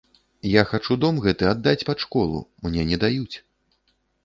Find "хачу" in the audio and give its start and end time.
0.71-0.95